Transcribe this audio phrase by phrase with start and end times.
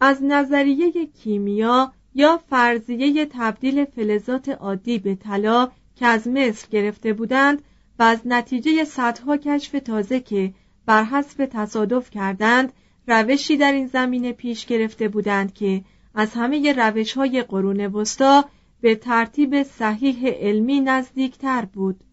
[0.00, 7.62] از نظریه کیمیا یا فرضیه تبدیل فلزات عادی به طلا که از مصر گرفته بودند
[7.98, 10.54] و از نتیجه صدها کشف تازه که
[10.86, 12.72] بر حسب تصادف کردند
[13.06, 18.44] روشی در این زمینه پیش گرفته بودند که از همه روش های قرون وسطا
[18.80, 22.04] به ترتیب صحیح علمی نزدیکتر بود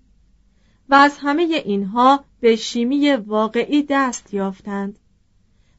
[0.89, 4.99] و از همه اینها به شیمی واقعی دست یافتند.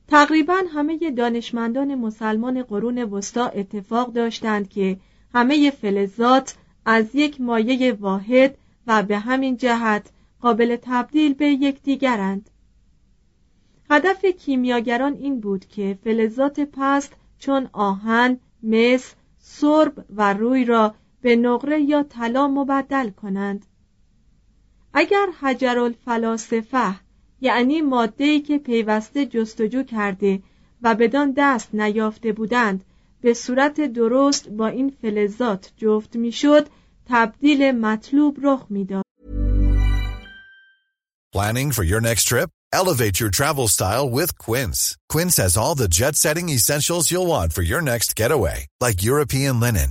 [0.09, 4.99] تقریبا همه دانشمندان مسلمان قرون وسطا اتفاق داشتند که
[5.35, 12.51] همه فلزات از یک مایه واحد و به همین جهت قابل تبدیل به یکدیگرند.
[13.91, 21.37] هدف کیمیاگران این بود که فلزات پست چون آهن، مس، سرب و روی را به
[21.37, 23.67] نقره یا طلا مبدل کنند.
[24.93, 27.06] اگر حجر الفلاسفه
[27.41, 30.43] یعنی ماده‌ای که پیوسته جستجو کرده
[30.83, 32.85] و بدان دست نیافته بودند
[33.21, 36.69] به صورت درست با این فلزات جفت می‌شد
[37.09, 39.05] تبدیل مطلوب رخ می‌داد
[41.35, 42.49] Planning for your next trip?
[42.73, 44.97] Elevate your travel style with Quince.
[45.09, 49.91] Quince has all the jet-setting essentials you'll want for your next getaway, like European linen,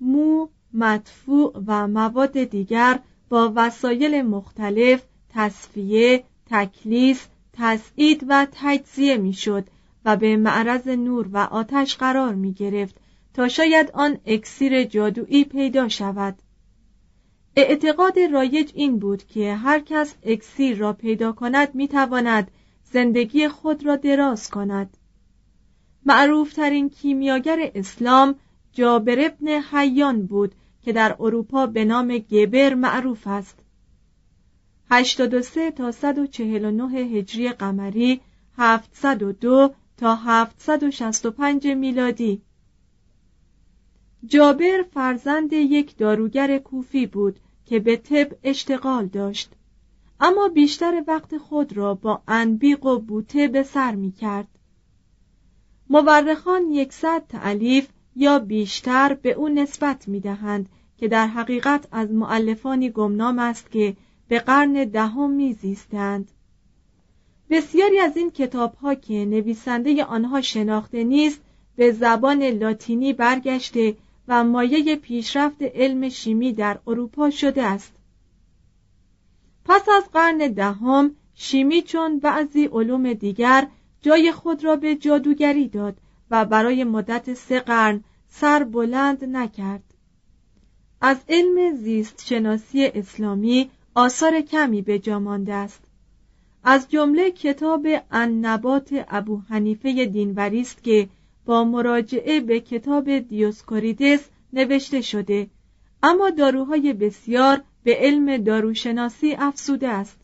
[0.00, 9.66] مو، مدفوع و مواد دیگر با وسایل مختلف تصفیه، تکلیس، تسعید و تجزیه می‌شد
[10.04, 12.96] و به معرض نور و آتش قرار می گرفت
[13.34, 16.38] تا شاید آن اکسیر جادویی پیدا شود.
[17.56, 22.50] اعتقاد رایج این بود که هر کس اکسیر را پیدا کند می تواند
[22.92, 24.96] زندگی خود را دراز کند.
[26.06, 28.34] معروفترین کیمیاگر اسلام
[28.72, 33.58] جابر ابن حیان بود که در اروپا به نام گبر معروف است.
[34.90, 38.20] 83 تا 149 هجری قمری
[38.56, 42.42] 702 تا 765 میلادی.
[44.26, 49.52] جابر فرزند یک داروگر کوفی بود که به طب اشتغال داشت.
[50.20, 54.48] اما بیشتر وقت خود را با انبیق و بوته به سر می کرد
[55.90, 62.90] مورخان یکصد تعلیف یا بیشتر به او نسبت می دهند که در حقیقت از معلفانی
[62.90, 63.96] گمنام است که
[64.28, 66.30] به قرن دهم میزیستند.
[67.50, 71.40] بسیاری از این کتاب ها که نویسنده آنها شناخته نیست
[71.76, 73.96] به زبان لاتینی برگشته
[74.28, 77.92] و مایه پیشرفت علم شیمی در اروپا شده است.
[79.64, 83.66] پس از قرن دهم شیمی چون بعضی علوم دیگر
[84.02, 85.96] جای خود را به جادوگری داد
[86.30, 89.82] و برای مدت سه قرن سر بلند نکرد.
[91.00, 95.82] از علم زیست شناسی اسلامی آثار کمی به جا مانده است.
[96.64, 101.08] از جمله کتاب النبات ابو حنیفه دینوری است که
[101.44, 105.46] با مراجعه به کتاب دیوسکوریدس نوشته شده
[106.02, 110.18] اما داروهای بسیار به علم داروشناسی افسوده است.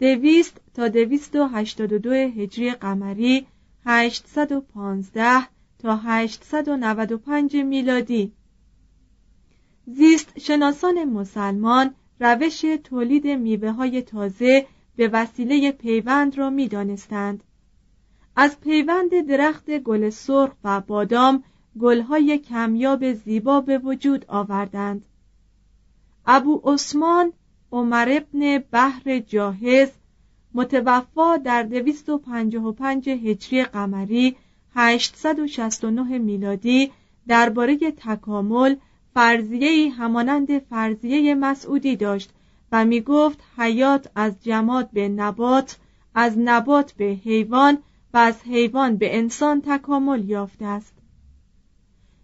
[0.00, 3.46] دویست تا دویست و هشتاد و دو هجری قمری
[3.86, 5.48] هشتصد و پانزده
[5.78, 8.32] تا هشتصد و نود و پنج میلادی
[9.86, 14.66] زیست شناسان مسلمان روش تولید میوه های تازه
[14.96, 17.44] به وسیله پیوند را می دانستند.
[18.36, 21.44] از پیوند درخت گل سرخ و بادام
[21.80, 25.04] گلهای کمیاب زیبا به وجود آوردند
[26.26, 27.32] ابو عثمان
[27.72, 29.90] عمر ابن بحر جاهز
[30.56, 34.36] متوفا در 255 هجری قمری
[34.74, 36.92] 869 میلادی
[37.28, 38.76] درباره تکامل
[39.14, 42.30] فرضیه همانند فرضیه مسعودی داشت
[42.72, 45.78] و می گفت حیات از جماد به نبات
[46.14, 47.78] از نبات به حیوان
[48.14, 50.94] و از حیوان به انسان تکامل یافته است.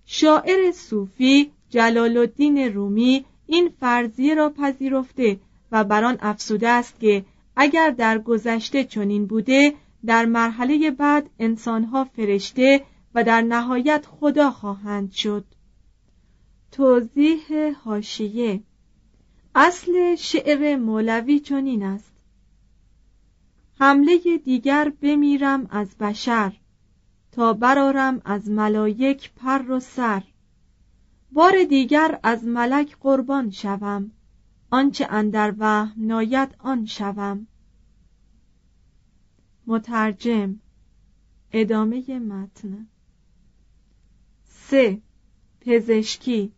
[0.04, 5.40] شاعر صوفی جلال الدین رومی این فرضیه را پذیرفته
[5.72, 7.24] و بران افسوده است که
[7.56, 9.74] اگر در گذشته چنین بوده
[10.06, 12.84] در مرحله بعد انسانها فرشته
[13.14, 15.44] و در نهایت خدا خواهند شد.
[16.72, 18.60] توضیح هاشیه
[19.54, 22.12] اصل شعر مولوی چنین است.
[23.80, 26.52] حمله دیگر بمیرم از بشر
[27.32, 30.22] تا برارم از ملایک پر و سر.
[31.32, 34.10] بار دیگر از ملک قربان شوم.
[34.74, 37.46] آنچه اندر وهم ناید آن شوم.
[39.66, 40.60] مترجم
[41.52, 42.86] ادامه متن.
[44.44, 45.00] سه
[45.60, 46.52] پزشکی.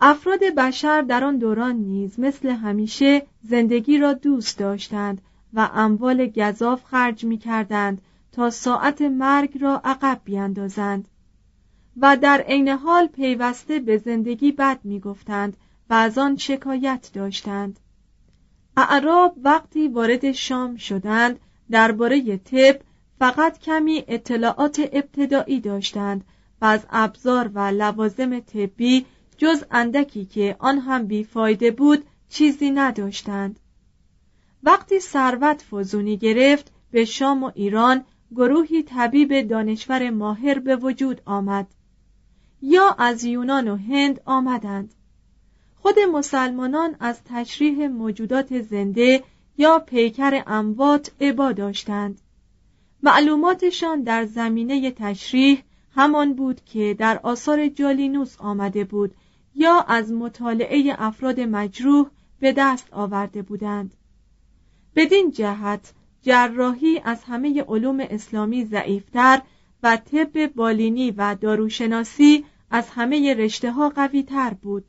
[0.00, 6.84] افراد بشر در آن دوران نیز مثل همیشه زندگی را دوست داشتند و اموال گذاف
[6.84, 8.02] خرج می کردند
[8.32, 11.08] تا ساعت مرگ را عقب بیاندازند
[11.96, 15.56] و در عین حال پیوسته به زندگی بد می گفتند
[15.96, 17.80] از آن شکایت داشتند.
[18.76, 22.80] اعراب وقتی وارد شام شدند درباره طب
[23.18, 26.24] فقط کمی اطلاعات ابتدایی داشتند
[26.60, 29.06] و از ابزار و لوازم طبی
[29.36, 33.60] جز اندکی که آن هم بیفایده بود چیزی نداشتند.
[34.62, 38.04] وقتی ثروت فزونی گرفت به شام و ایران
[38.36, 41.66] گروهی طبیب دانشور ماهر به وجود آمد.
[42.62, 44.94] یا از یونان و هند آمدند.
[45.84, 49.22] خود مسلمانان از تشریح موجودات زنده
[49.58, 52.20] یا پیکر اموات عبا داشتند.
[53.02, 55.62] معلوماتشان در زمینه تشریح
[55.94, 59.14] همان بود که در آثار جالینوس آمده بود
[59.54, 62.06] یا از مطالعه افراد مجروح
[62.40, 63.94] به دست آورده بودند.
[64.96, 65.92] بدین جهت
[66.22, 69.42] جراحی از همه علوم اسلامی ضعیفتر
[69.82, 74.84] و طب بالینی و داروشناسی از همه رشته ها قوی تر بود.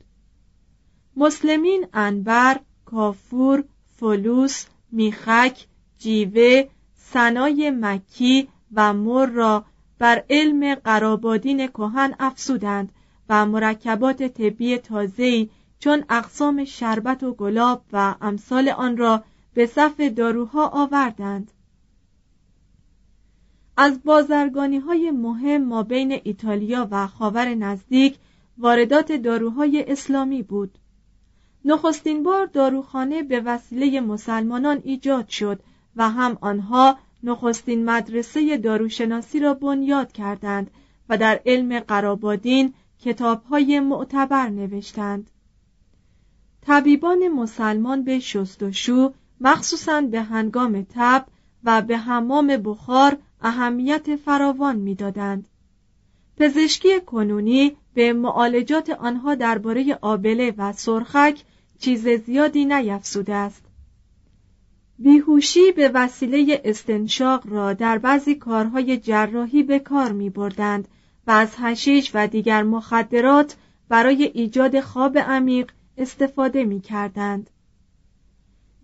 [1.16, 3.64] مسلمین انبر، کافور،
[3.96, 5.66] فلوس، میخک،
[5.98, 9.64] جیوه، سنای مکی و مر را
[9.98, 12.92] بر علم قرابادین کهن افسودند
[13.28, 20.00] و مرکبات طبی تازه‌ای چون اقسام شربت و گلاب و امثال آن را به صف
[20.00, 21.52] داروها آوردند.
[23.76, 28.18] از بازرگانی های مهم ما بین ایتالیا و خاور نزدیک
[28.58, 30.78] واردات داروهای اسلامی بود.
[31.68, 35.60] نخستین بار داروخانه به وسیله مسلمانان ایجاد شد
[35.96, 40.70] و هم آنها نخستین مدرسه داروشناسی را بنیاد کردند
[41.08, 45.30] و در علم قرابادین کتابهای معتبر نوشتند.
[46.66, 51.26] طبیبان مسلمان به شستشو مخصوصا به هنگام تب
[51.64, 55.48] و به حمام بخار اهمیت فراوان می‌دادند.
[56.36, 61.42] پزشکی کنونی به معالجات آنها درباره آبله و سرخک
[61.78, 63.64] چیز زیادی نیفسوده است
[64.98, 70.88] بیهوشی به وسیله استنشاق را در بعضی کارهای جراحی به کار می بردند
[71.26, 73.56] و از هشیش و دیگر مخدرات
[73.88, 77.50] برای ایجاد خواب عمیق استفاده می کردند.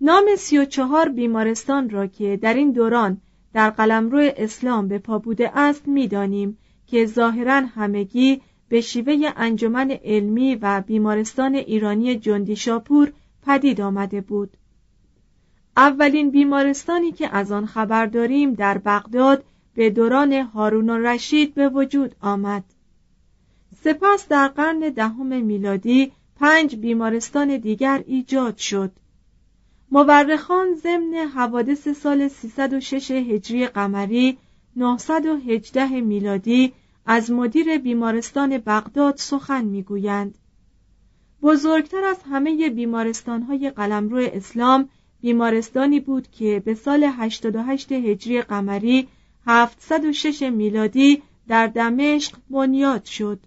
[0.00, 3.20] نام سی و چهار بیمارستان را که در این دوران
[3.52, 10.54] در قلمرو اسلام به پا بوده است می‌دانیم که ظاهرا همگی به شیوه انجمن علمی
[10.54, 13.12] و بیمارستان ایرانی جندی شاپور
[13.46, 14.56] پدید آمده بود.
[15.76, 22.14] اولین بیمارستانی که از آن خبر داریم در بغداد به دوران هارون رشید به وجود
[22.20, 22.64] آمد.
[23.84, 28.92] سپس در قرن دهم میلادی پنج بیمارستان دیگر ایجاد شد.
[29.90, 34.38] مورخان ضمن حوادث سال 306 هجری قمری
[34.76, 36.72] 918 میلادی
[37.06, 40.38] از مدیر بیمارستان بغداد سخن می‌گویند.
[41.42, 44.88] بزرگتر از همه بیمارستانهای قلمرو اسلام
[45.20, 49.08] بیمارستانی بود که به سال 88 هجری قمری
[49.46, 53.40] 706 میلادی در دمشق بنیاد شد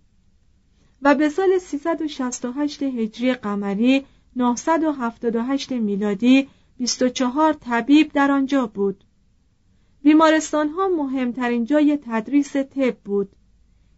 [1.01, 6.47] و به سال 368 هجری قمری 978 میلادی
[6.77, 9.03] 24 طبیب در آنجا بود.
[10.03, 13.29] بیمارستان ها مهمترین جای تدریس طب بود.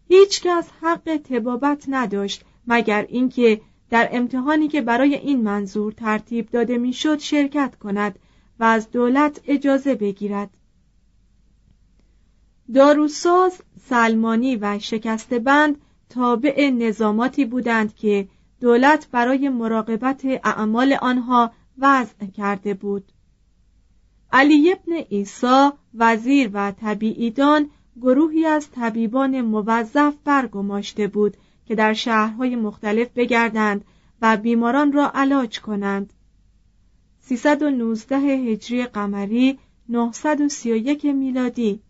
[0.08, 3.60] هیچکس حق تبابت نداشت مگر اینکه
[3.90, 8.18] در امتحانی که برای این منظور ترتیب داده می‌شد شرکت کند
[8.60, 10.50] و از دولت اجازه بگیرد.
[12.74, 15.76] داروساز سلمانی و شکست بند
[16.08, 18.28] تابع نظاماتی بودند که
[18.60, 23.12] دولت برای مراقبت اعمال آنها وضع کرده بود.
[24.32, 27.70] علی ابن عیسی وزیر و طبیعیدان
[28.00, 31.36] گروهی از طبیبان موظف برگماشته بود
[31.66, 33.84] که در شهرهای مختلف بگردند
[34.22, 36.12] و بیماران را علاج کنند
[37.20, 41.80] 319 هجری قمری 931 میلادی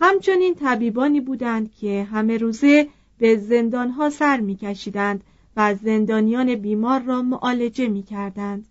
[0.00, 2.88] همچنین طبیبانی بودند که همه روزه
[3.18, 5.24] به زندانها سر میکشیدند
[5.56, 8.66] و زندانیان بیمار را معالجه می کردند.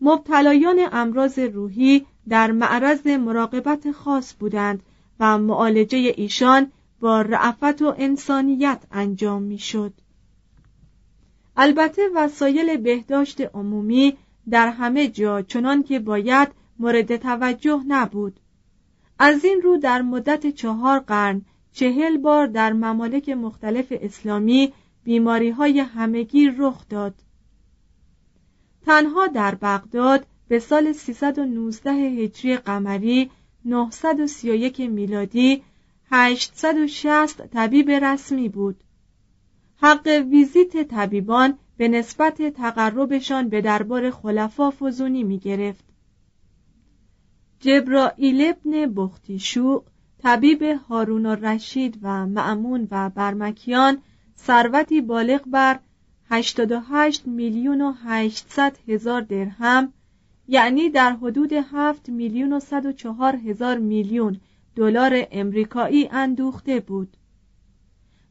[0.00, 4.82] مبتلایان امراض روحی در معرض مراقبت خاص بودند
[5.20, 9.92] و معالجه ایشان با رعفت و انسانیت انجام می شد.
[11.56, 14.16] البته وسایل بهداشت عمومی
[14.50, 18.40] در همه جا چنان که باید مورد توجه نبود
[19.18, 21.42] از این رو در مدت چهار قرن
[21.72, 24.72] چهل بار در ممالک مختلف اسلامی
[25.04, 27.14] بیماری های همگیر رخ داد
[28.86, 33.30] تنها در بغداد به سال 319 هجری قمری
[33.64, 35.62] 931 میلادی
[36.10, 38.76] 860 طبیب رسمی بود
[39.76, 45.84] حق ویزیت طبیبان به نسبت تقربشان به دربار خلفا فزونی می گرفت.
[47.60, 49.84] جبرائیل ابن بختیشو
[50.22, 53.98] طبیب هارون رشید و معمون و برمکیان
[54.38, 55.80] ثروتی بالغ بر
[56.30, 59.92] 88 میلیون و 800 هزار درهم
[60.48, 64.40] یعنی در حدود 7 میلیون و 104 هزار میلیون
[64.76, 67.16] دلار امریکایی اندوخته بود.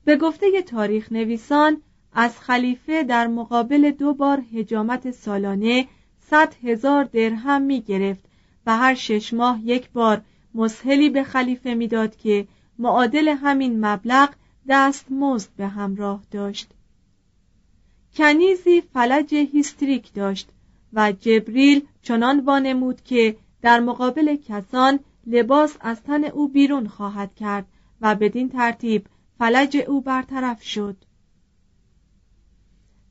[0.06, 1.82] به گفته تاریخ نویسان
[2.14, 5.88] از خلیفه در مقابل دو بار هجامت سالانه
[6.20, 8.26] 100 هزار درهم می گرفت
[8.66, 10.22] و هر شش ماه یک بار
[10.56, 12.48] مسهلی به خلیفه می‌داد که
[12.80, 14.30] معادل همین مبلغ
[14.70, 16.72] دست مزد به همراه داشت.
[18.16, 20.50] کنیزی فلج هیستریک داشت
[20.94, 27.66] و جبریل چنان وانمود که در مقابل کسان لباس از تن او بیرون خواهد کرد
[28.02, 29.08] و بدین ترتیب
[29.38, 30.98] فلج او برطرف شد.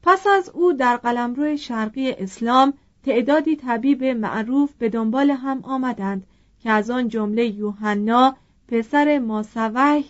[0.03, 2.73] پس از او در قلمرو شرقی اسلام
[3.05, 6.27] تعدادی طبیب معروف به دنبال هم آمدند
[6.63, 8.37] که از آن جمله یوحنا
[8.69, 10.03] پسر ماسوح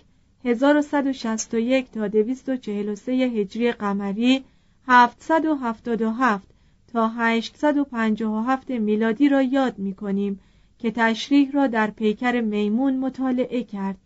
[0.44, 4.44] 1161 تا 243 هجری قمری
[4.86, 6.51] 777
[6.92, 10.40] تا 857 میلادی را یاد می کنیم
[10.78, 13.99] که تشریح را در پیکر میمون مطالعه کرد.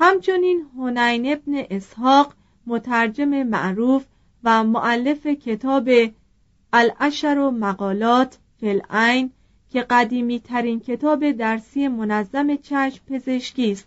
[0.00, 2.34] همچنین هنین ابن اسحاق
[2.66, 4.04] مترجم معروف
[4.44, 5.88] و معلف کتاب
[6.72, 9.30] الاشر و مقالات فلعین
[9.70, 13.86] که قدیمی ترین کتاب درسی منظم چشم پزشکی است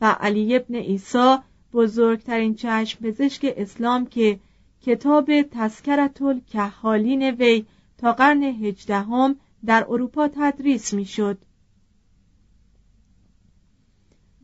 [0.00, 1.36] و علی ابن عیسی
[1.72, 4.38] بزرگترین چشم پزشک اسلام که
[4.86, 7.64] کتاب تسکرت الکحالین وی
[7.98, 9.36] تا قرن هجدهم
[9.66, 11.38] در اروپا تدریس می‌شد.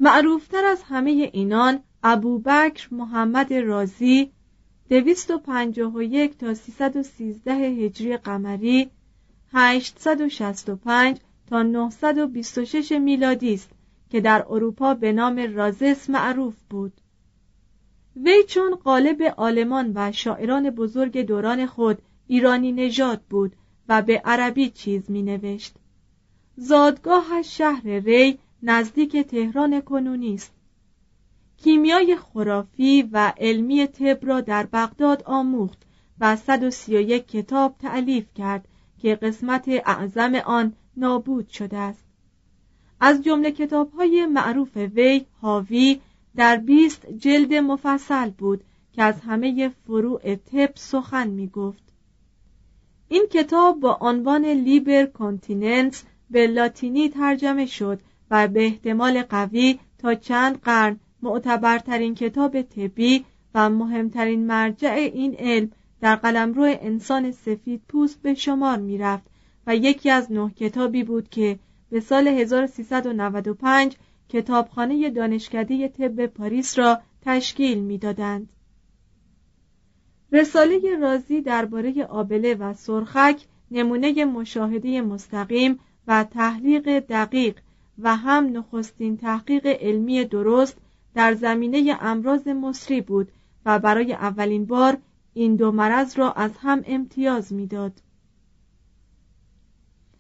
[0.01, 4.33] معروفتر از همه اینان ابوبکر محمد رازی
[4.89, 8.91] دویست و پنجاه و یک تا سیصد و سیزده هجری قمری
[9.53, 13.71] 865 تا 926 میلادی است
[14.11, 16.93] که در اروپا به نام رازس معروف بود
[18.17, 23.53] وی چون قالب آلمان و شاعران بزرگ دوران خود ایرانی نژاد بود
[23.89, 25.75] و به عربی چیز می نوشت
[26.57, 30.53] زادگاهش شهر ری نزدیک تهران کنونی است.
[31.57, 35.83] کیمیای خرافی و علمی طب را در بغداد آموخت
[36.21, 42.05] و 131 کتاب تعلیف کرد که قسمت اعظم آن نابود شده است.
[43.01, 46.01] از جمله کتابهای معروف وی حاوی
[46.37, 51.83] در بیست جلد مفصل بود که از همه فروع طب سخن می گفت.
[53.09, 60.15] این کتاب با عنوان لیبر کانتیننس به لاتینی ترجمه شد و به احتمال قوی تا
[60.15, 65.71] چند قرن معتبرترین کتاب طبی و مهمترین مرجع این علم
[66.01, 69.27] در قلمرو انسان سفید پوست به شمار می رفت
[69.67, 71.59] و یکی از نه کتابی بود که
[71.91, 73.97] به سال 1395
[74.31, 78.49] کتابخانه دانشکده طب پاریس را تشکیل می‌دادند.
[80.33, 87.59] رساله رازی درباره آبله و سرخک نمونه مشاهده مستقیم و تحلیق دقیق
[87.99, 90.77] و هم نخستین تحقیق علمی درست
[91.15, 93.29] در زمینه امراض مصری بود
[93.67, 94.99] و برای اولین بار
[95.35, 97.93] این دو مرض را از هم امتیاز می‌داد.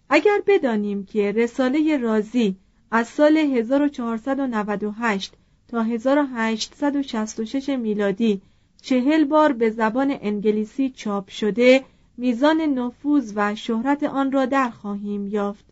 [0.09, 2.57] اگر بدانیم که رساله رازی
[2.91, 5.35] از سال 1498
[5.69, 8.43] تا 1866 میلادی
[8.83, 11.85] چهل بار به زبان انگلیسی چاپ شده
[12.17, 15.65] میزان نفوذ و شهرت آن را در خواهیم یافت.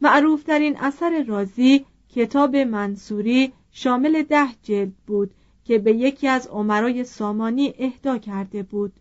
[0.00, 5.30] معروفترین اثر رازی کتاب منصوری شامل ده جلد بود
[5.64, 8.92] که به یکی از عمرای سامانی اهدا کرده بود.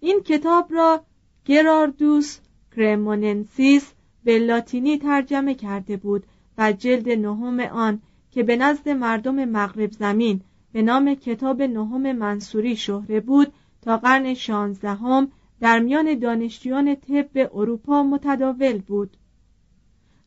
[0.00, 1.04] این کتاب را
[1.44, 2.38] گراردوس
[2.76, 3.92] کرموننسیس
[4.24, 6.26] به لاتینی ترجمه کرده بود
[6.58, 10.40] و جلد نهم آن که به نزد مردم مغرب زمین
[10.72, 13.52] به نام کتاب نهم منصوری شهره بود
[13.82, 19.16] تا قرن شانزدهم در میان دانشجویان طب اروپا متداول بود.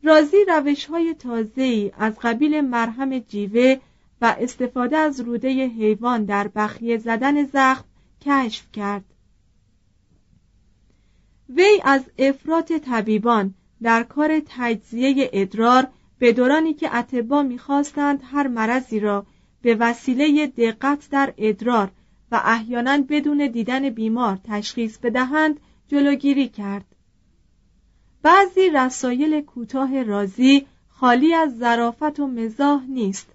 [0.04, 3.78] رازی روش های تازه‌ای از قبیل مرهم جیوه
[4.22, 7.86] و استفاده از روده حیوان در بخیه زدن زخم
[8.22, 9.06] کشف کرد.
[11.50, 15.88] وی از افراط طبیبان در کار تجزیه ادرار
[16.20, 19.26] به دورانی که اتبا می‌خواستند هر مرضی را
[19.62, 21.92] به وسیله دقت در ادرار
[22.32, 26.86] و احیانا بدون دیدن بیمار تشخیص بدهند جلوگیری کرد.
[28.22, 33.28] بعضی رسایل کوتاه رازی خالی از ظرافت و مزاح نیست.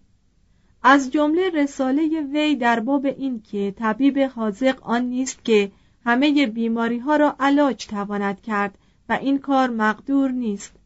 [0.83, 5.73] از جمله رساله وی در باب این که طبیب حاضق آن نیست که
[6.05, 10.77] همه بیماری ها را علاج تواند کرد و این کار مقدور نیست.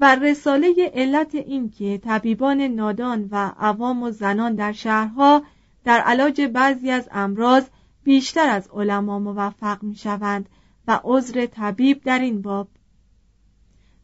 [0.00, 5.42] و رساله علت این که طبیبان نادان و عوام و زنان در شهرها
[5.84, 7.64] در علاج بعضی از امراض
[8.04, 10.48] بیشتر از علما موفق می شوند
[10.86, 12.68] و عذر طبیب در این باب.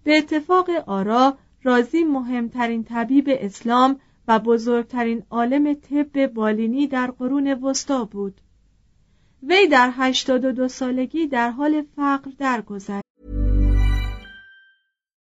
[0.04, 8.04] به اتفاق آرا رازی مهمترین طبیب اسلام و بزرگترین عالم طب بالینی در قرون وسطا
[8.04, 8.40] بود.
[9.42, 13.06] وی در 82 سالگی در حال فقر درگذشت.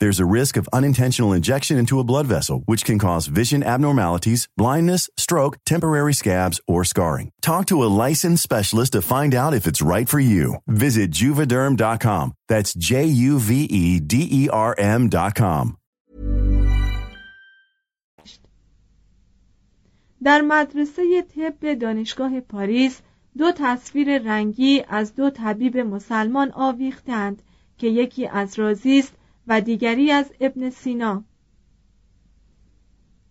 [0.00, 4.42] There's a risk of unintentional injection into a blood vessel, which can cause vision abnormalities,
[4.62, 7.28] blindness, stroke, temporary scabs, or scarring.
[7.48, 10.46] Talk to a licensed specialist to find out if it's right for you.
[10.84, 12.24] Visit juvederm.com.
[12.50, 12.92] That's J
[13.28, 13.50] U V
[13.82, 15.76] E D E R M.com.
[20.22, 23.00] در مدرسه طب دانشگاه پاریس
[23.38, 27.42] دو تصویر رنگی از دو طبیب مسلمان آویختند
[27.78, 29.12] که یکی از رازی است
[29.47, 31.23] و دیگری از ابن سینا.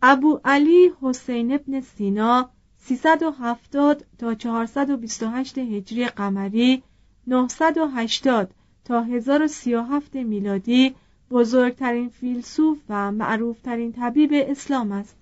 [0.02, 6.82] ابو علی حسین ابن سینا 370 تا 428 هجری قمری
[7.26, 10.94] 980 تا 1037 میلادی
[11.30, 15.16] بزرگترین فیلسوف و معروفترین طبیب اسلام است.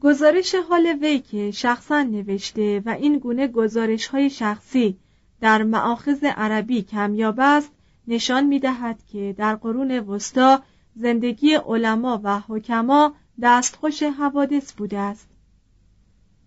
[0.00, 4.96] گزارش حال وی که شخصا نوشته و این گونه گزارش های شخصی
[5.40, 7.72] در معاخذ عربی کمیاب است
[8.08, 10.62] نشان می دهد که در قرون وسطا
[10.96, 15.28] زندگی علما و حکما دستخوش حوادث بوده است.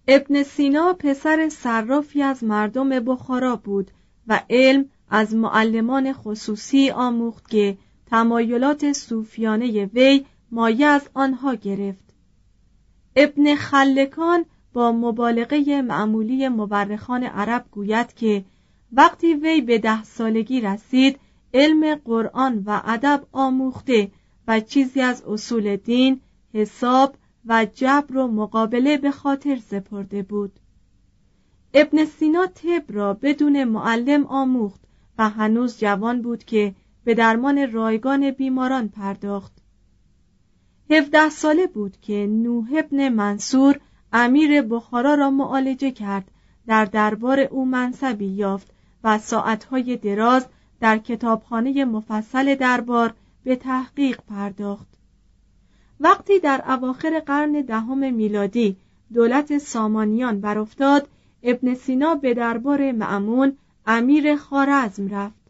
[0.07, 3.91] ابن سینا پسر صرافی از مردم بخارا بود
[4.27, 12.13] و علم از معلمان خصوصی آموخت که تمایلات صوفیانه وی مایه از آنها گرفت.
[13.15, 18.45] ابن خلکان با مبالغه معمولی مورخان عرب گوید که
[18.91, 21.19] وقتی وی به ده سالگی رسید
[21.55, 24.11] علم قرآن و ادب آموخته
[24.47, 26.21] و چیزی از اصول دین،
[26.53, 27.15] حساب
[27.45, 30.59] و جبر و مقابله به خاطر سپرده بود.
[31.73, 34.81] ابن سینا طب را بدون معلم آموخت
[35.17, 39.53] و هنوز جوان بود که به درمان رایگان بیماران پرداخت.
[40.89, 43.79] هفده ساله بود که نوح ابن منصور
[44.13, 46.31] امیر بخارا را معالجه کرد
[46.67, 48.71] در دربار او منصبی یافت
[49.03, 50.47] و ساعتهای دراز
[50.79, 54.87] در کتابخانه مفصل دربار به تحقیق پرداخت.
[55.99, 58.75] وقتی در اواخر قرن دهم میلادی
[59.13, 61.07] دولت سامانیان برافتاد
[61.43, 65.45] ابن سینا به دربار معمون امیر خارزم رفت.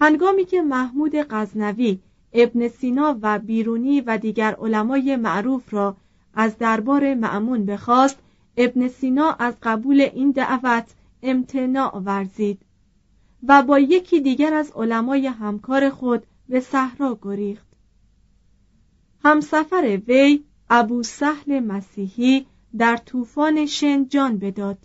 [0.00, 1.98] هنگامی که محمود غزنوی
[2.32, 5.96] ابن سینا و بیرونی و دیگر علمای معروف را
[6.34, 8.18] از دربار معمون بخواست
[8.56, 12.58] ابن سینا از قبول این دعوت امتناع ورزید.
[13.48, 17.66] و با یکی دیگر از علمای همکار خود به صحرا گریخت.
[19.24, 22.46] همسفر وی ابو سهل مسیحی
[22.78, 24.78] در طوفان شن جان بداد.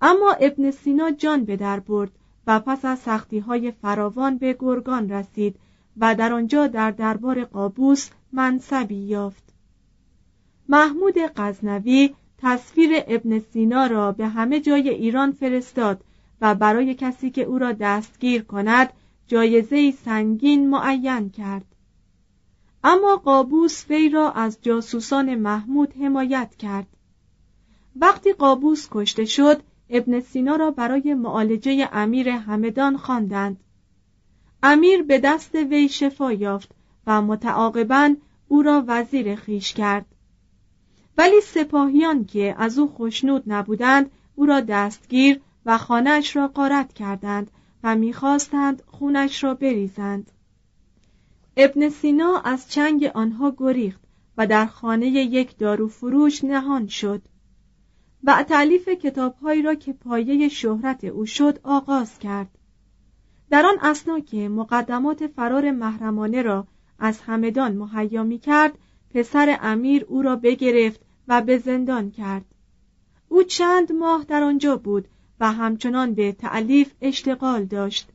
[0.00, 2.10] اما ابن سینا جان به در برد
[2.46, 5.56] و پس از سختی های فراوان به گرگان رسید
[5.96, 9.44] و در آنجا در دربار قابوس منصبی یافت.
[10.68, 16.04] محمود غزنوی تصویر ابن سینا را به همه جای ایران فرستاد
[16.40, 18.92] و برای کسی که او را دستگیر کند
[19.26, 21.64] جایزه سنگین معین کرد.
[22.84, 26.86] اما قابوس وی را از جاسوسان محمود حمایت کرد.
[27.96, 33.60] وقتی قابوس کشته شد ابن سینا را برای معالجه امیر همدان خواندند.
[34.62, 36.70] امیر به دست وی شفا یافت
[37.06, 38.14] و متعاقبا
[38.48, 40.06] او را وزیر خیش کرد.
[41.18, 47.50] ولی سپاهیان که از او خوشنود نبودند او را دستگیر و خانهاش را قارت کردند
[47.82, 50.30] و می‌خواستند خونش را بریزند.
[51.56, 54.00] ابن سینا از چنگ آنها گریخت
[54.36, 57.22] و در خانه یک دارو فروش نهان شد.
[58.24, 62.58] و تعلیف کتابهایی را که پایه شهرت او شد آغاز کرد.
[63.50, 66.66] در آن اسنا که مقدمات فرار محرمانه را
[66.98, 68.78] از همدان مهیا می کرد
[69.10, 72.44] پسر امیر او را بگرفت و به زندان کرد.
[73.28, 75.08] او چند ماه در آنجا بود
[75.40, 78.08] و همچنان به تعلیف اشتغال داشت.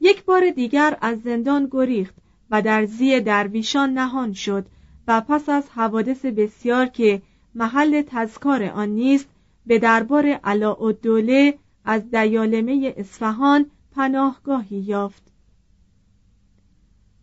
[0.00, 2.14] یک بار دیگر از زندان گریخت
[2.50, 4.66] و در زی درویشان نهان شد
[5.08, 7.22] و پس از حوادث بسیار که
[7.54, 9.28] محل تذکار آن نیست
[9.66, 15.22] به دربار علاءالدوله از دیالمه اصفهان پناهگاهی یافت.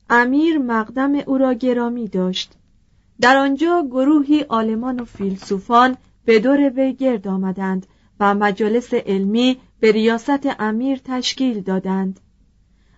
[0.10, 2.54] امیر مقدم او را گرامی داشت.
[3.22, 7.88] در آنجا گروهی آلمان و فیلسوفان به دور وی گرد آمدند
[8.20, 12.20] و مجالس علمی به ریاست امیر تشکیل دادند.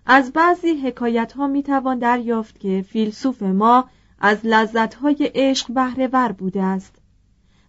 [0.06, 3.88] از بعضی حکایت ها می توان دریافت که فیلسوف ما
[4.20, 6.94] از لذت های عشق بهره بوده است.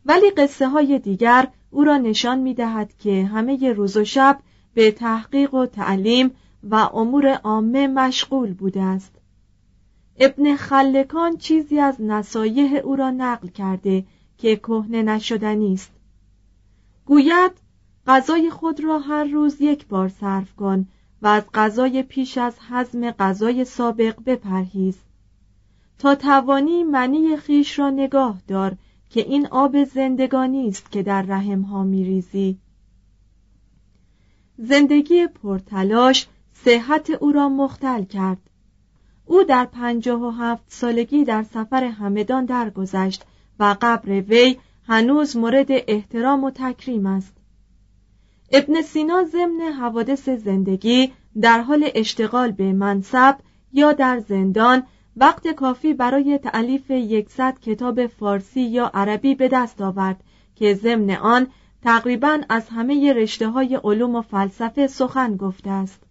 [0.06, 4.40] ولی قصه های دیگر او را نشان می دهد که همه روز و شب
[4.74, 6.32] به تحقیق و تعلیم
[6.64, 9.16] و امور عامه مشغول بوده است.
[10.20, 14.06] ابن خلکان چیزی از نصایح او را نقل کرده
[14.38, 15.92] که کهنه نشدنی است.
[17.10, 17.52] گوید
[18.08, 20.88] غذای خود را هر روز یک بار صرف کن
[21.22, 24.98] و از غذای پیش از حزم غذای سابق بپرهیز.
[26.00, 28.78] تا توانی منی خیش را نگاه دار
[29.10, 32.58] که این آب زندگانی است که در رحم ها میریزی.
[34.58, 38.50] زندگی پرتلاش صحت او را مختل کرد.
[39.26, 43.26] او در پنجاه و هفت سالگی در سفر همدان درگذشت
[43.60, 44.58] و قبر وی
[44.90, 47.34] هنوز مورد احترام و تکریم است.
[48.52, 53.38] ابن سینا ضمن حوادث زندگی در حال اشتغال به منصب
[53.74, 54.84] یا در زندان
[55.16, 60.24] وقت کافی برای تعلیف یکصد کتاب فارسی یا عربی به دست آورد
[60.56, 61.48] که ضمن آن
[61.82, 66.04] تقریبا از همه رشته های علوم و فلسفه سخن گفته است.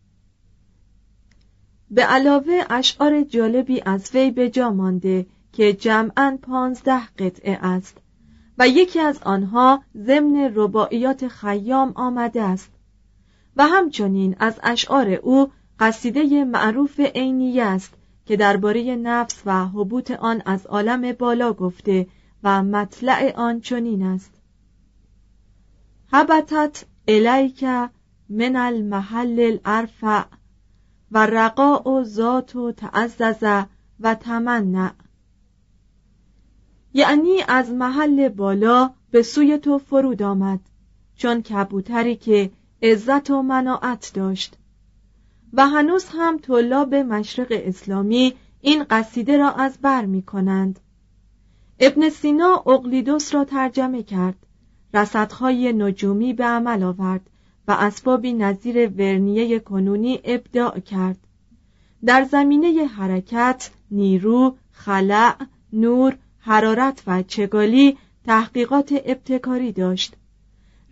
[1.91, 8.01] به علاوه اشعار جالبی از وی به جا مانده که جمعا پانزده قطعه است.
[8.59, 12.71] و یکی از آنها ضمن رباعیات خیام آمده است.
[13.57, 17.95] و همچنین از اشعار او قصیده معروف عینیه است
[18.27, 22.07] که درباره نفس و حبوط آن از عالم بالا گفته
[22.43, 24.35] و مطلع آن چنین است.
[26.13, 27.65] حبتت الیک
[28.29, 30.23] من المحل الارفع
[31.13, 33.65] و رقاء ذات و تعزز
[34.01, 34.91] و تمنع.
[36.95, 40.61] یعنی از محل بالا به سوی تو فرود آمد
[41.17, 42.51] چون کبوتری که
[42.83, 44.57] عزت و مناعت داشت.
[45.53, 50.81] و هنوز هم طلاب مشرق اسلامی این قصیده را از بر می کنند.
[51.81, 54.47] ابن سینا اقلیدوس را ترجمه کرد
[54.95, 57.31] رصدهای نجومی به عمل آورد
[57.69, 61.19] و اسبابی نظیر ورنیه کنونی ابداع کرد.
[62.05, 65.35] در زمینه حرکت، نیرو، خلع،
[65.73, 66.17] نور،
[66.49, 70.17] حرارت و چگالی تحقیقات ابتکاری داشت.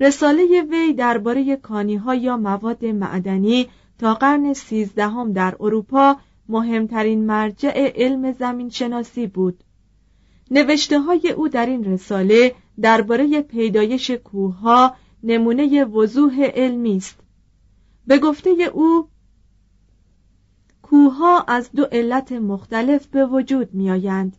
[0.00, 6.16] رساله وی درباره کانیها یا مواد معدنی تا قرن سیزدهم در اروپا
[6.48, 9.64] مهمترین مرجع علم زمین شناسی بود.
[10.50, 17.20] نوشته های او در این رساله درباره پیدایش کوهها نمونه وضوح علمی است.
[18.06, 19.08] به گفته او
[20.82, 24.36] کوهها از دو علت مختلف به وجود می آیند.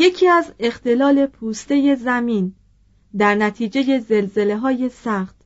[0.00, 2.54] یکی از اختلال پوسته زمین
[3.16, 5.36] در نتیجه زلزله های سخت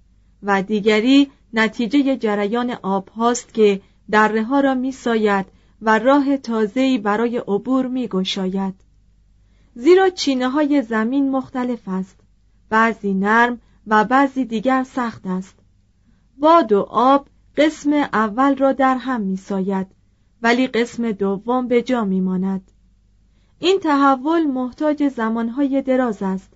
[0.43, 5.47] و دیگری نتیجه جریان آب هاست که دره ها را می ساید
[5.83, 8.75] و راه تازه‌ای برای عبور می گشاید.
[9.75, 12.21] زیرا چینه های زمین مختلف است.
[12.69, 15.59] بعضی نرم و بعضی دیگر سخت است.
[16.39, 19.87] باد و آب قسم اول را در هم می ساید
[20.43, 22.71] ولی قسم دوم به جا می ماند
[23.59, 26.53] این تحول محتاج زمانهای دراز است.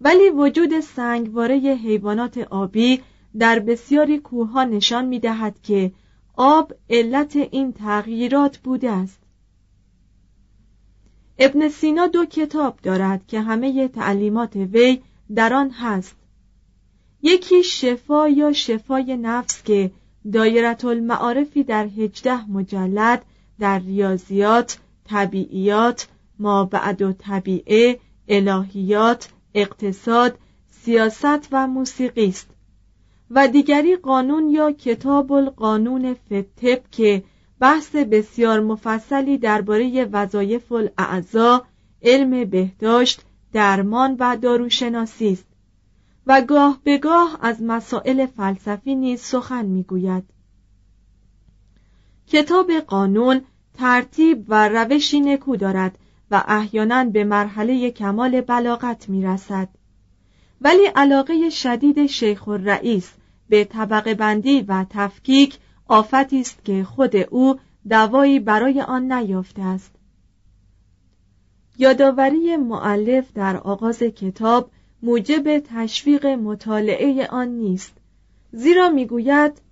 [0.00, 3.00] ولی وجود سنگواره حیوانات آبی
[3.38, 5.92] در بسیاری کوهها نشان می دهد که
[6.36, 9.20] آب علت این تغییرات بوده است.
[11.38, 15.02] ابن سینا دو کتاب دارد که همه تعلیمات وی
[15.34, 16.16] در آن هست.
[17.22, 19.90] یکی شفا یا شفای نفس که
[20.32, 23.24] دایرت المعارفی در هجده مجلد
[23.58, 30.38] در ریاضیات، طبیعیات، ما بعد و طبیعه، الهیات، اقتصاد،
[30.70, 32.50] سیاست و موسیقی است.
[33.30, 37.24] و دیگری قانون یا کتاب القانون فتب که
[37.60, 41.64] بحث بسیار مفصلی درباره وظایف الاعضا
[42.02, 43.22] علم بهداشت
[43.52, 45.46] درمان و داروشناسی است.
[46.26, 50.24] و گاه به گاه از مسائل فلسفی نیز سخن می‌گوید.
[52.26, 53.40] کتاب قانون
[53.74, 55.98] ترتیب و روشی نکو دارد
[56.30, 59.68] و احیانا به مرحله کمال بلاغت می رسد.
[60.60, 63.12] ولی علاقه شدید شیخ الرئیس
[63.48, 69.94] به طبقه بندی و تفکیک آفتی است که خود او دوایی برای آن نیافته است
[71.78, 74.70] یادآوری معلف در آغاز کتاب
[75.02, 77.92] موجب تشویق مطالعه آن نیست
[78.52, 79.62] زیرا می‌گوید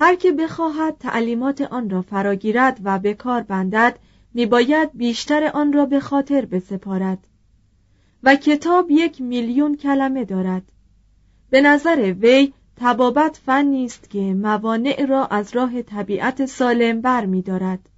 [0.00, 3.98] هر که بخواهد تعلیمات آن را فراگیرد و به کار بندد
[4.34, 7.26] میباید بیشتر آن را به خاطر بسپارد
[8.22, 10.62] و کتاب یک میلیون کلمه دارد
[11.50, 17.42] به نظر وی تبابت فنی است که موانع را از راه طبیعت سالم بر می
[17.42, 17.88] دارد.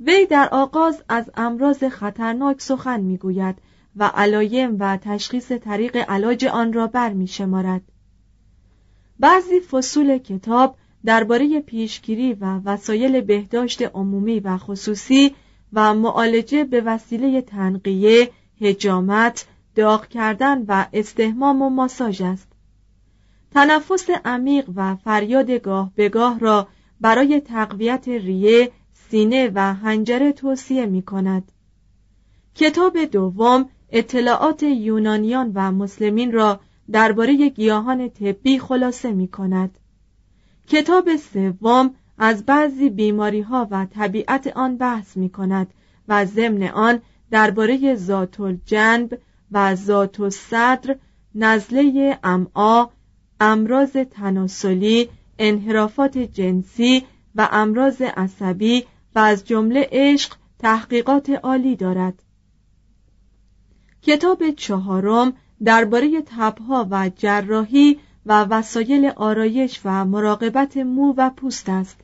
[0.00, 3.56] وی در آغاز از امراض خطرناک سخن می‌گوید
[3.96, 7.82] و علایم و تشخیص طریق علاج آن را بر می شمارد.
[9.20, 15.34] بعضی فصول کتاب درباره پیشگیری و وسایل بهداشت عمومی و خصوصی
[15.72, 18.30] و معالجه به وسیله تنقیه،
[18.60, 22.48] هجامت، داغ کردن و استهمام و ماساژ است.
[23.50, 26.68] تنفس عمیق و فریاد گاه به گاه را
[27.00, 31.52] برای تقویت ریه، سینه و هنجره توصیه می کند.
[32.54, 36.60] کتاب دوم اطلاعات یونانیان و مسلمین را
[36.92, 39.78] درباره گیاهان طبی خلاصه می کند.
[40.68, 45.74] کتاب سوم از بعضی بیماری ها و طبیعت آن بحث می کند
[46.08, 47.00] و ضمن آن
[47.30, 49.18] درباره ذات الجنب
[49.52, 50.96] و ذات الصدر
[51.34, 52.86] نزله امعا
[53.40, 57.04] امراض تناسلی انحرافات جنسی
[57.34, 62.22] و امراض عصبی و از جمله عشق تحقیقات عالی دارد.
[64.02, 65.32] کتاب چهارم
[65.64, 67.98] درباره تبها و جراحی
[68.28, 72.00] و وسایل آرایش و مراقبت مو و پوست است.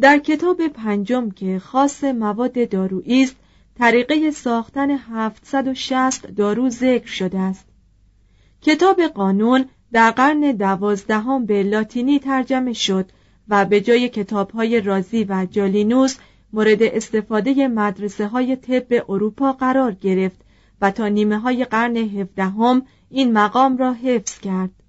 [0.00, 3.36] در کتاب پنجم که خاص مواد دارویی است
[3.78, 7.66] طریقه ساختن 760 دارو ذکر شده است.
[8.62, 13.10] کتاب قانون در قرن دوازدهم به لاتینی ترجمه شد
[13.48, 16.16] و به جای کتاب های رازی و جالینوس
[16.52, 20.40] مورد استفاده مدرسه های طب اروپا قرار گرفت
[20.80, 24.83] و تا نیمه های قرن هفدهم این مقام را حفظ کرد.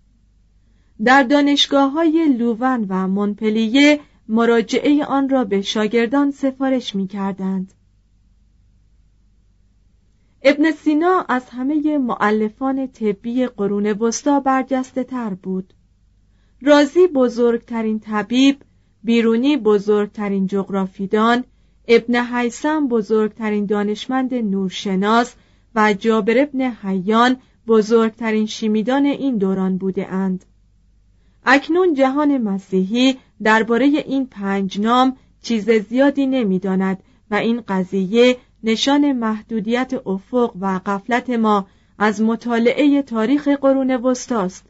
[1.04, 7.74] در دانشگاه های لوون و مونپلیه مراجعه آن را به شاگردان سفارش می کردند.
[10.44, 15.74] ابن سینا از همه معلفان طبی قرون وسطا برجسته تر بود.
[16.62, 18.62] رازی بزرگترین طبیب،
[19.04, 21.44] بیرونی بزرگترین جغرافیدان،
[21.88, 25.36] ابن حیسم بزرگترین دانشمند نورشناس
[25.76, 30.46] و جابر ابن حیان بزرگترین شیمیدان این دوران بوده اند.
[31.46, 39.94] اکنون جهان مسیحی درباره این پنج نام چیز زیادی نمی‌داند و این قضیه نشان محدودیت
[40.06, 41.68] افق و قفلت ما
[42.00, 44.66] از مطالعه تاریخ قرون وسطاست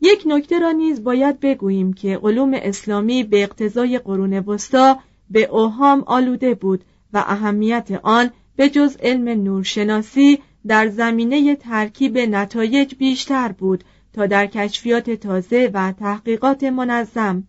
[0.00, 4.98] یک نکته را نیز باید بگوییم که علوم اسلامی به اقتضای قرون وسطا
[5.30, 12.94] به اوهام آلوده بود و اهمیت آن به جز علم نورشناسی در زمینه ترکیب نتایج
[12.94, 17.44] بیشتر بود تا در کشفیات تازه و تحقیقات منظم.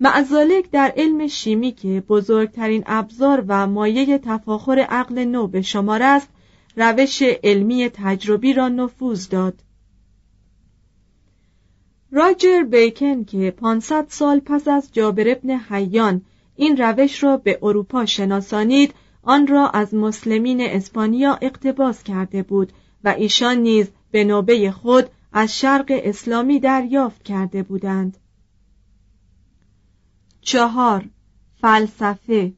[0.00, 6.28] معزالک در علم شیمی که بزرگترین ابزار و مایه تفاخر عقل نو به شمار است
[6.76, 9.62] روش علمی تجربی را نفوذ داد.
[12.12, 16.22] راجر بیکن که 500 سال پس از جابر ابن حیان
[16.56, 22.72] این روش را به اروپا شناسانید آن را از مسلمین اسپانیا اقتباس کرده بود
[23.04, 28.16] و ایشان نیز به نوبه خود از شرق اسلامی دریافت کرده بودند.
[30.40, 31.04] چهار
[31.60, 32.52] فلسفه.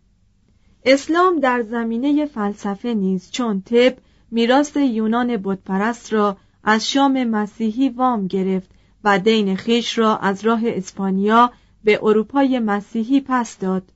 [0.84, 3.96] اسلام در زمینه فلسفه نیز چون طب
[4.30, 8.70] میراث یونان بتپرست را از شام مسیحی وام گرفت
[9.04, 11.52] و دین خیش را از راه اسپانیا
[11.84, 13.92] به اروپای مسیحی پس داد.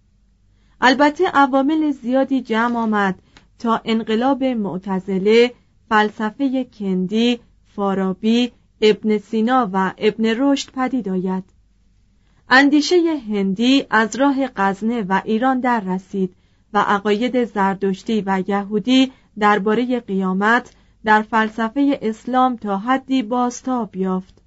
[0.80, 3.18] البته عوامل زیادی جمع آمد
[3.58, 5.52] تا انقلاب معتزله
[5.88, 7.40] فلسفه کندی
[7.76, 11.44] فارابی ابن سینا و ابن رشد پدید آید.
[12.48, 12.96] اندیشه
[13.28, 16.34] هندی از راه غزنه و ایران در رسید
[16.72, 20.72] و عقاید زردشتی و یهودی درباره قیامت
[21.04, 24.42] در فلسفه اسلام تا حدی بازتاب یافت.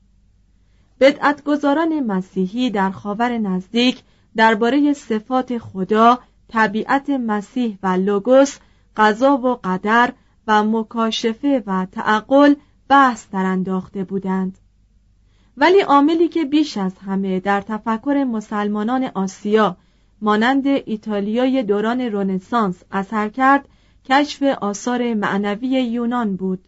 [0.99, 4.03] بدعتگذاران مسیحی در خاور نزدیک
[4.35, 8.57] درباره صفات خدا طبیعت مسیح و لوگوس
[8.97, 10.13] قضا و قدر
[10.47, 12.55] و مکاشفه و تعقل
[12.89, 14.57] بحث در انداخته بودند.
[15.57, 19.77] ولی عاملی که بیش از همه در تفکر مسلمانان آسیا
[20.21, 23.67] مانند ایتالیای دوران رونسانس اثر کرد
[24.05, 26.67] کشف آثار معنوی یونان بود.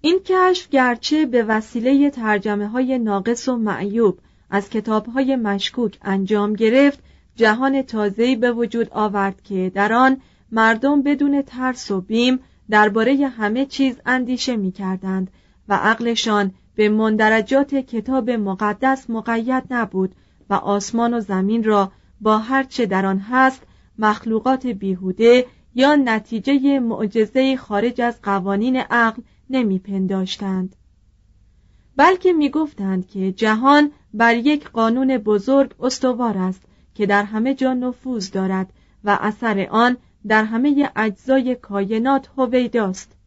[0.00, 4.18] این کشف گرچه به وسیله ترجمه های ناقص و معیوب
[4.50, 6.98] از کتاب های مشکوک انجام گرفت
[7.36, 10.20] جهان تازه‌ای به وجود آورد که در آن
[10.52, 15.30] مردم بدون ترس و بیم درباره همه چیز اندیشه می کردند
[15.68, 20.14] و عقلشان به مندرجات کتاب مقدس مقید نبود
[20.50, 23.62] و آسمان و زمین را با هر چه در آن هست
[23.98, 30.76] مخلوقات بیهوده یا نتیجه معجزه خارج از قوانین عقل نمیپنداشتند.
[31.96, 36.62] بلکه می‌گفتند که جهان بر یک قانون بزرگ استوار است
[36.94, 38.72] که در همه جا نفوذ دارد
[39.04, 39.96] و اثر آن
[40.28, 43.19] در همه اجزای کاینات هویداست.